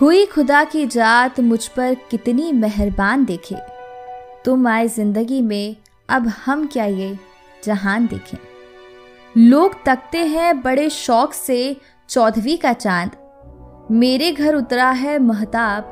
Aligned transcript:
हुई 0.00 0.26
खुदा 0.26 0.64
की 0.64 0.86
जात 0.86 1.40
मुझ 1.40 1.68
पर 1.68 1.94
कितनी 1.94 2.52
मेहरबान 2.52 3.24
देखे। 3.24 3.56
तुम 4.44 4.68
आए 4.68 4.88
ज़िंदगी 4.88 5.42
में, 5.42 5.76
अब 6.08 6.28
हम 6.28 6.66
क्या 6.66 6.84
ये 6.84 7.18
जहान 7.64 8.06
देखें? 8.06 8.38
लोग 9.36 9.84
तकते 9.86 10.18
हैं 10.18 10.62
बड़े 10.62 10.90
शौक 10.90 11.32
से 11.32 11.76
चौदहवीं 12.08 12.58
का 12.58 12.72
चाँद। 12.72 13.10
मेरे 13.90 14.32
घर 14.32 14.54
उतरा 14.54 14.90
है 14.90 15.18
महताब, 15.18 15.84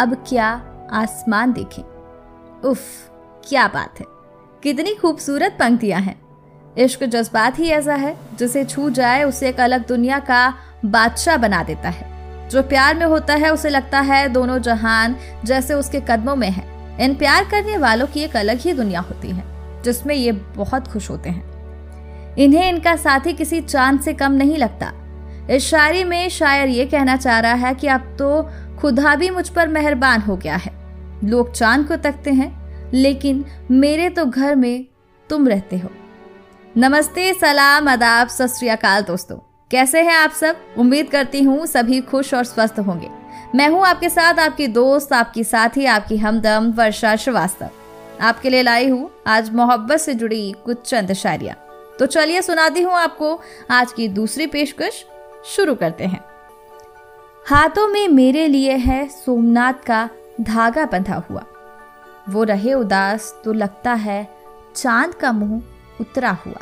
अब 0.00 0.24
क्या 0.28 0.48
आसमान 0.92 1.52
देखें? 1.52 1.82
उफ, 2.64 2.80
क्या 3.48 3.68
बात 3.68 4.00
है। 4.00 4.06
कितनी 4.62 4.94
खूबसूरत 4.94 5.56
पंक्तियाँ 5.60 6.00
हैं। 6.00 6.22
इश्क 6.78 7.04
जज्बात 7.04 7.58
ही 7.58 7.68
ऐसा 7.68 7.94
है, 7.94 8.18
जिसे 8.38 8.64
छू 8.64 8.90
जाए 8.90 9.24
उसे 9.24 9.48
एक 9.48 9.60
अलग 9.60 9.86
दुनिया 9.86 10.18
का 10.18 10.54
बादशाह 10.84 11.36
बना 11.36 11.62
देता 11.62 11.88
है। 11.88 12.11
जो 12.52 12.62
प्यार 12.62 12.94
में 12.94 13.06
होता 13.06 13.34
है, 13.34 13.52
उसे 13.52 13.68
लगता 13.68 14.00
है 14.00 14.28
दोनों 14.28 14.58
जहान 14.58 15.16
जैसे 15.44 15.74
उसके 15.74 16.00
कदमों 16.00 16.36
में 16.36 16.50
है। 16.50 16.64
इन 17.00 17.14
प्यार 17.14 17.44
करने 17.44 17.76
वालों 17.76 18.06
की 18.06 18.20
एक 18.20 18.36
अलग 18.36 18.58
ही 18.60 18.72
दुनिया 18.72 19.00
होती 19.00 19.28
है, 19.28 19.44
जिसमें 19.82 20.14
ये 20.14 20.32
बहुत 20.32 20.88
खुश 20.88 21.10
होते 21.10 21.30
हैं। 21.30 22.36
इन्हें 22.36 22.68
इनका 22.68 22.96
साथी 22.96 23.32
किसी 23.32 23.60
चाँद 23.60 24.00
से 24.00 24.12
कम 24.12 24.32
नहीं 24.32 24.56
लगता। 24.56 24.92
इस 25.50 25.62
शायरी 25.62 26.04
में 26.04 26.28
शायर 26.28 26.68
ये 26.68 26.86
कहना 26.86 27.16
चाह 27.16 27.38
रहा 27.40 27.54
है 27.54 27.74
कि 27.74 27.86
अब 27.86 28.00
तो 28.00 28.50
खुदा 28.76 29.14
भी 29.14 29.30
मुझ 29.30 29.48
पर 29.48 29.68
मेहरबान 29.68 30.20
हो 30.20 30.36
गया 30.36 30.56
है। 30.56 30.72
लोग 31.24 31.52
चाँद 31.52 31.88
को 31.88 31.96
तकते 31.96 32.30
हैं, 32.30 32.50
लेकिन 32.94 33.44
मेरे 33.70 34.08
तो 34.08 34.24
घर 34.24 34.56
में 34.56 34.86
तुम 35.30 35.48
रहते 35.48 35.78
हो। 35.78 35.88
नमस्ते, 36.76 37.34
सलाम 37.34 37.92
अदाब 37.92 38.28
सत 38.28 39.04
दोस्तों। 39.06 39.51
कैसे 39.72 40.02
हैं 40.02 40.14
आप 40.14 40.30
सब? 40.30 40.56
उम्मीद 40.78 41.10
करती 41.10 41.42
हूँ 41.42 41.66
सभी 41.66 42.00
खुश 42.00 42.34
और 42.34 42.44
स्वस्थ 42.44 42.78
होंगे। 42.78 43.08
मैं 43.54 43.68
हूँ 43.68 43.86
आपके 43.86 44.08
साथ 44.08 44.34
आपकी 44.34 44.66
दोस्त, 44.66 45.12
आपकी 45.12 45.44
साथी, 45.44 45.84
आपकी 45.84 46.16
हमदम 46.16 46.72
वर्षा 46.76 47.16
श्रीवास्तव। 47.16 47.70
आपके 48.20 48.50
लिए 48.50 48.62
लाई 48.62 48.88
हूँ 48.88 49.10
आज 49.26 49.50
मोहब्बत 49.50 49.96
से 49.96 50.14
जुड़ी 50.14 50.54
कुछ 50.64 50.82
चंद 50.82 51.12
शायरिया। 51.12 51.54
तो 51.98 52.06
चलिए 52.06 52.42
सुनाती 52.42 52.82
हूँ 52.82 52.92
आपको 52.92 53.40
आज 53.70 53.92
की 53.92 54.08
दूसरी 54.08 54.46
पेशकश। 54.46 55.04
शुरू 55.46 55.74
करते 55.74 56.04
हैं। 56.04 56.24
हाथों 57.48 57.88
में 57.88 58.08
मेरे 58.08 58.46
लिए 58.46 58.76
है 58.76 59.08
सोमनाथ 59.08 59.86
का 59.86 60.08
धागा 60.40 60.84
बंधा 60.84 61.22
हुआ। 61.30 61.44
वो 62.28 62.42
रहे 62.42 62.74
उदास 62.74 63.40
तो 63.44 63.52
लगता 63.52 63.92
है 63.92 64.28
चाँद 64.76 65.14
का 65.14 65.32
मुँह 65.32 65.62
उतरा 66.00 66.38
हुआ। 66.46 66.60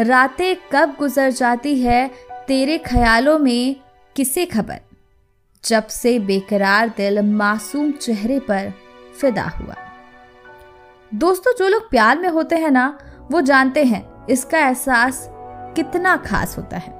रातें 0.00 0.56
कब 0.72 0.96
गुजर 0.98 1.30
जाती 1.30 1.80
है, 1.80 2.10
तेरे 2.48 2.78
ख्यालों 2.78 3.38
में 3.38 3.76
किसे 4.16 4.46
खबर? 4.46 4.80
जब 5.64 5.86
से 5.86 6.18
बेकरार 6.18 6.88
दिल 6.88 7.22
मासूम 7.22 7.90
चेहरे 7.92 8.38
पर 8.38 8.72
फिदा 9.20 9.42
हुआ। 9.42 9.74
दोस्तों, 11.14 11.52
जो 11.58 11.68
लोग 11.68 11.90
प्यार 11.90 12.18
में 12.18 12.28
होते 12.28 12.56
हैं 12.56 12.70
ना, 12.70 12.98
वो 13.30 13.40
जानते 13.40 13.84
हैं 13.84 14.26
इसका 14.26 14.58
एहसास 14.58 15.28
कितना 15.76 16.16
खास 16.16 16.56
होता 16.58 16.76
है। 16.76 16.94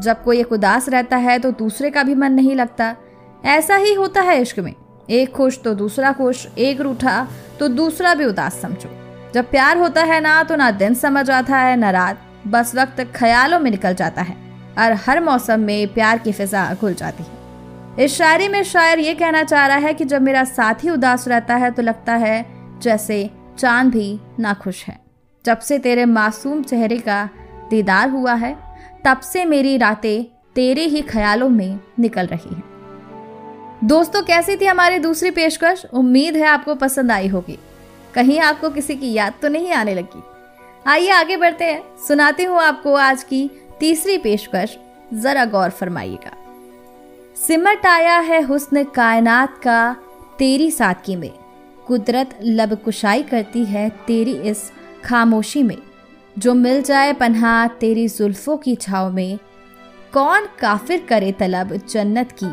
जब 0.00 0.24
कोई 0.24 0.40
एक 0.40 0.52
उदास 0.52 0.88
रहता 0.88 1.16
है 1.16 1.38
तो 1.38 1.50
दूसरे 1.50 1.90
का 1.90 2.02
भी 2.02 2.14
मन 2.14 2.32
नहीं 2.32 2.54
लगता। 2.54 2.96
ऐसा 3.44 3.76
ही 3.76 3.94
होता 3.94 4.20
है 4.20 4.42
इश्क 4.42 4.58
में। 4.58 4.74
एक 5.10 5.32
खुश 5.32 5.60
तो 5.62 5.74
दूसरा 5.74 6.12
खुश, 6.12 6.48
एक 6.58 6.80
रूठा 6.80 7.28
तो 7.58 7.68
दूसरा 7.68 8.14
भी 8.14 8.24
उदास, 8.24 8.60
समझो। 8.60 8.90
जब 9.34 9.50
प्यार 9.50 9.78
होता 9.78 10.02
है 10.02 10.20
ना 10.20 10.42
तो 10.42 10.56
ना 10.56 10.70
दिन 10.70 10.94
समझ 10.94 11.30
आता 11.30 11.56
है, 11.56 11.76
ना 11.76 11.90
रात। 11.90 12.20
बस 12.46 12.74
वक्त 12.74 13.12
ख्यालों 13.16 13.60
में 13.60 13.70
निकल 13.70 13.94
जाता 13.94 14.22
है 14.22 14.36
और 14.78 14.92
हर 14.92 15.20
मौसम 15.20 15.60
में 15.60 15.94
प्यार 15.94 16.18
की 16.18 16.32
फिजा 16.32 16.74
घुल 16.74 16.94
जाती 16.94 17.22
है। 17.22 18.04
इस 18.04 18.14
शायरी 18.14 18.48
में 18.48 18.62
शायर 18.62 18.98
ये 18.98 19.14
कहना 19.14 19.42
चाह 19.42 19.66
रहा 19.66 19.76
है 19.76 19.94
कि 19.94 20.04
जब 20.04 20.22
मेरा 20.22 20.44
साथी 20.44 20.90
उदास 20.90 21.28
रहता 21.28 21.56
है 21.56 21.70
तो 21.70 21.82
लगता 21.82 22.14
है 22.14 22.46
जैसे 22.80 23.30
चाँद 23.58 23.92
भी 23.92 24.20
नाखुश 24.40 24.84
है। 24.84 25.00
जब 25.44 25.58
से 25.58 25.78
तेरे 25.78 26.04
मासूम 26.04 26.62
चेहरे 26.62 26.98
का 26.98 27.28
दीदार 27.70 28.10
हुआ 28.10 28.34
है, 28.34 28.56
तब 29.04 29.20
से 29.20 29.44
मेरी 29.44 29.76
रातें 29.76 30.24
तेरे 30.54 30.84
ही 30.84 31.02
ख्यालों 31.02 31.48
में 31.48 31.80
निकल 31.98 32.26
रही 32.26 32.54
हैं। 32.54 32.62
दोस्तों, 33.84 34.22
कैसी 34.22 34.56
थी 34.56 34.64
हमारी 34.64 34.98
दूसरी 34.98 35.30
पेशकश? 35.30 35.86
उम्मीद 35.92 36.36
है 36.36 36.46
आपको 36.46 36.74
पसंद 36.74 37.12
आई 37.12 37.28
होगी। 37.28 37.58
कहीं 38.14 38.40
आपको 38.40 38.70
किसी 38.70 38.94
की 38.94 39.12
याद 39.12 39.34
तो 39.42 39.48
नहीं 39.48 39.72
आने 39.72 39.94
लगी। 39.94 40.22
आइए 40.86 41.10
आगे 41.10 41.36
बढ़ते 41.36 41.64
हैं। 41.64 41.82
सुनाती 41.98 42.44
हूँ 42.44 42.58
आपको 42.60 42.94
आज 42.94 43.22
की 43.22 43.50
तीसरी 43.80 44.16
पेशकश। 44.18 44.76
जरा 45.14 45.44
गौर 45.44 45.70
फरमाइएगा। 45.70 46.32
सिमट 47.36 47.86
आया 47.86 48.18
है 48.18 48.40
हुस्न 48.42 48.82
कायनात 48.84 49.56
का 49.58 49.96
तेरी 50.38 50.70
सादगी 50.70 51.16
में। 51.16 51.30
कुदरत 51.86 52.38
लब 52.42 52.74
कुशाई 52.74 53.22
करती 53.22 53.64
है 53.64 53.88
तेरी 54.06 54.34
इस 54.50 54.70
खामोशी 55.04 55.62
में। 55.62 55.76
जो 56.38 56.54
मिल 56.54 56.82
जाए 56.82 57.12
पन्हा 57.12 57.66
तेरी 57.80 58.06
जुल्फों 58.08 58.56
की 58.56 58.74
छाव 58.74 59.10
में, 59.12 59.38
कौन 60.12 60.48
काफिर 60.60 61.06
करे 61.08 61.32
तलब 61.32 61.74
जन्नत 61.88 62.32
की 62.32 62.52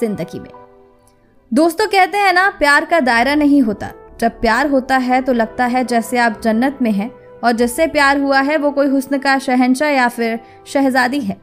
ज़िंदगी 0.00 0.40
में। 0.40 0.50
दोस्तों 1.52 1.86
कहते 1.86 2.18
हैं 2.18 2.32
ना, 2.32 2.48
प्यार 2.50 2.84
का 2.84 3.00
दायरा 3.00 3.34
नहीं 3.34 3.62
होता। 3.62 3.92
जब 4.20 4.40
प्यार 4.40 4.66
होता 4.66 4.96
है 4.98 5.22
तो 5.22 5.32
लगता 5.32 5.66
है 5.66 5.84
जैसे 5.84 6.18
आप 6.18 6.40
जन्नत 6.40 6.78
में 6.82 6.92
हैं 6.92 7.10
और 7.42 7.52
जिससे 7.52 7.86
प्यार 7.86 8.20
हुआ 8.20 8.40
है, 8.40 8.56
वो 8.56 8.70
कोई 8.70 8.86
हुस्न 8.86 9.18
का 9.18 9.38
शहनशाह 9.38 9.88
या 9.88 10.08
फिर 10.08 10.38
शहजादी 10.66 11.20
है। 11.20 11.36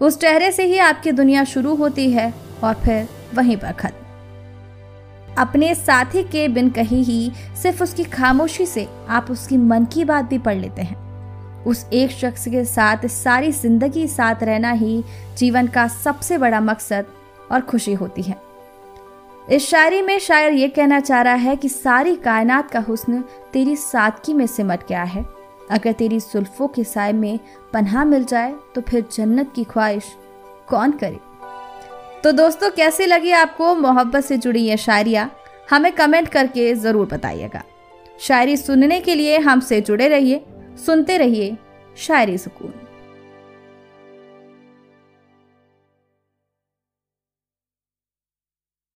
उस 0.00 0.18
चेहरे 0.20 0.50
से 0.52 0.64
ही 0.64 0.78
आपकी 0.78 1.12
दुनिया 1.12 1.44
शुरू 1.44 1.74
होती 1.74 2.10
है 2.10 2.32
और 2.64 2.74
फिर 2.74 3.08
वहीं 3.34 3.56
पर 3.56 3.72
खत्म। 3.72 4.04
अपने 5.38 5.74
साथी 5.74 6.22
के 6.22 6.46
बिन 6.48 6.70
कही 6.70 7.02
ही 7.02 7.32
सिर्फ़ 7.62 7.82
उसकी 7.82 8.04
खामोशी 8.04 8.66
से 8.66 8.86
आप 9.08 9.30
उसकी 9.30 9.56
मन 9.56 9.84
की 9.84 10.04
बात 10.04 10.24
भी 10.24 10.38
पढ़ 10.38 10.56
लेते 10.56 10.82
हैं। 10.82 11.64
उस 11.64 11.84
एक 11.92 12.10
शख्स 12.10 12.48
के 12.48 12.64
साथ 12.64 13.06
सारी 13.06 13.52
ज़िंदगी 13.52 14.06
साथ 14.08 14.42
रहना 14.42 14.70
ही 14.72 15.02
जीवन 15.38 15.66
का 15.66 15.86
सबसे 15.88 16.38
बड़ा 16.38 16.60
मकसद 16.60 17.06
और 17.52 17.60
खुशी 17.60 17.94
होती 17.94 18.22
है। 18.22 18.36
इस 19.52 19.68
शायरी 19.68 20.02
में 20.02 20.18
शायर 20.18 20.52
ये 20.52 20.68
कहना 20.68 21.00
चाह 21.00 21.22
रहा 21.22 21.34
है 21.34 21.56
कि 21.56 21.68
सारी 21.68 22.14
कायनात 22.16 22.70
का 22.70 22.80
हुस्न 22.80 23.22
तेरी 23.52 23.76
सादगी 23.76 24.32
में 24.32 24.46
सिमट 24.46 24.86
गया 24.88 25.02
है। 25.02 25.24
अगर 25.70 25.92
तेरी 25.92 26.20
सुल्फों 26.20 26.68
के 26.68 26.84
साय 26.84 27.12
में 27.12 27.38
पन्हा 27.72 28.04
मिल 28.04 28.24
जाए 28.24 28.54
तो 28.74 28.80
फिर 28.80 29.04
जन्नत 29.12 29.52
की 29.56 29.64
ख्वाहिश 29.64 30.04
कौन 30.68 30.92
करे? 30.92 31.18
तो 32.24 32.32
दोस्तों, 32.32 32.70
कैसे 32.70 33.06
लगी 33.06 33.30
आपको 33.30 33.74
मोहब्बत 33.74 34.24
से 34.24 34.36
जुड़ी 34.38 34.60
ये 34.60 34.76
शायरिया? 34.76 35.30
हमें 35.70 35.92
कमेंट 35.92 36.28
करके 36.28 36.74
ज़रूर 36.74 37.06
बताइएगा। 37.06 37.62
शायरी 38.20 38.56
सुनने 38.56 39.00
के 39.00 39.14
लिए 39.14 39.38
हमसे 39.38 39.80
जुड़े 39.80 40.08
रहिए, 40.08 40.44
सुनते 40.86 41.16
रहिए 41.18 41.56
शायरी 41.96 42.38
सुकून। 42.38 42.72